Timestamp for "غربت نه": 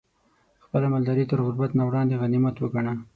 1.45-1.83